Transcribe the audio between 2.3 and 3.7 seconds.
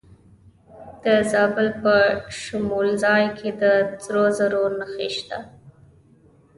شمولزای کې د